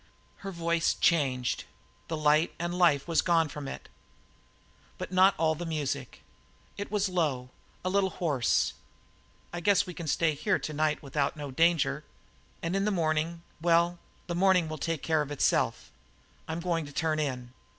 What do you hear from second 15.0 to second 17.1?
care of itself. I'm going to